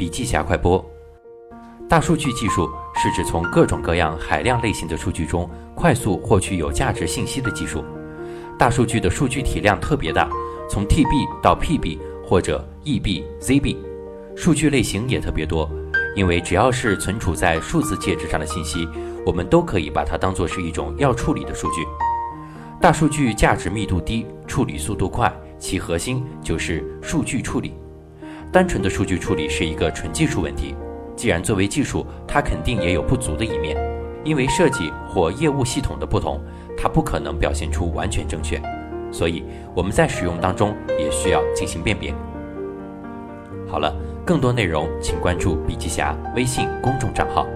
[0.00, 0.82] 笔记侠快播。
[1.86, 7.84] 大数据技术是指从各种各样海量类型的数据中快速获取有价值信息的技术。
[8.58, 10.26] 大数据的数据体量特别大，
[10.70, 13.76] 从 TB 到 PB 或者 EB、ZB，
[14.34, 15.70] 数据类型也特别多。
[16.16, 18.88] 因为只要是存储在数字介质上的信息，
[19.26, 21.86] 我们都可以把它当做是一种要处理的数据。
[22.80, 27.74] 大数据价值密度低，处理速度快，其核心就是数据处理。
[28.52, 30.74] 单纯的数据处理是一个纯技术问题。
[31.16, 33.76] 既然作为技术，它肯定也有不足的一面，
[34.24, 36.40] 因为设计或业务系统的不同，
[36.76, 38.60] 它不可能表现出完全正确。
[39.12, 39.44] 所以
[39.74, 42.14] 我们在使用当中也需要进行辨别。
[43.68, 43.94] 好了，
[44.24, 47.46] 更多内容请关注笔记侠微信公众账号。